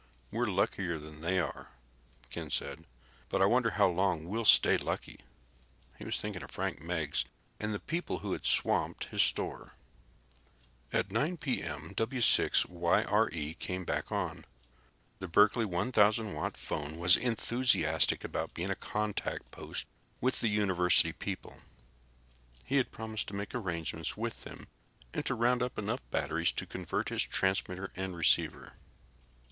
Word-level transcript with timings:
We're 0.31 0.47
luckier 0.47 0.97
than 0.97 1.21
they 1.21 1.37
are," 1.39 1.69
Ken 2.31 2.49
said, 2.49 2.85
"but 3.29 3.39
I 3.39 3.45
wonder 3.45 3.69
how 3.69 3.87
long 3.87 4.25
we'll 4.27 4.45
stay 4.45 4.75
lucky." 4.77 5.19
He 5.99 6.05
was 6.05 6.19
thinking 6.19 6.41
of 6.41 6.49
Frank 6.49 6.81
Meggs, 6.81 7.23
and 7.59 7.71
the 7.71 7.77
people 7.79 8.17
who 8.17 8.31
had 8.31 8.47
swamped 8.47 9.03
his 9.09 9.21
store. 9.21 9.75
At 10.91 11.11
9 11.11 11.37
p.m., 11.37 11.93
W6YRE 11.93 13.59
came 13.59 13.85
back 13.85 14.11
on. 14.11 14.45
The 15.19 15.27
Berkeley 15.27 15.65
1000 15.65 16.33
watt 16.33 16.57
phone 16.57 16.97
was 16.97 17.15
enthusiastic 17.15 18.23
about 18.23 18.55
being 18.55 18.71
a 18.71 18.75
contact 18.75 19.51
post 19.51 19.85
with 20.19 20.39
the 20.39 20.49
university 20.49 21.13
people. 21.13 21.61
He 22.65 22.77
had 22.77 22.89
promised 22.91 23.27
to 23.27 23.35
make 23.35 23.53
arrangements 23.53 24.17
with 24.17 24.45
them 24.45 24.67
and 25.13 25.23
to 25.27 25.35
round 25.35 25.61
up 25.61 25.77
enough 25.77 26.01
batteries 26.09 26.51
to 26.53 26.65
convert 26.65 27.09
his 27.09 27.21
transmitter 27.23 27.91
and 27.95 28.15
receiver. 28.17 28.77